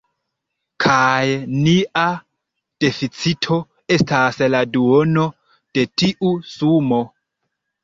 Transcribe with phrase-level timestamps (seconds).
[0.85, 1.27] Kaj
[1.57, 2.05] nia
[2.87, 3.59] deficito
[3.99, 5.29] estas la duono
[5.79, 7.03] de tiu sumo.